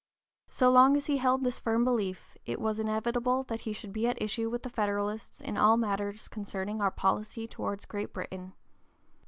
So 0.47 0.71
long 0.71 0.97
as 0.97 1.05
he 1.05 1.17
held 1.17 1.43
this 1.43 1.59
firm 1.59 1.83
belief, 1.85 2.35
it 2.43 2.59
was 2.59 2.79
inevitable 2.79 3.43
that 3.43 3.59
he 3.59 3.71
should 3.71 3.93
be 3.93 4.07
at 4.07 4.19
issue 4.19 4.49
with 4.49 4.63
the 4.63 4.69
Federalists 4.71 5.41
in 5.41 5.57
all 5.57 5.77
matters 5.77 6.27
concerning 6.27 6.81
our 6.81 6.89
policy 6.89 7.47
towards 7.47 7.85
Great 7.85 8.11
Britain. 8.11 8.53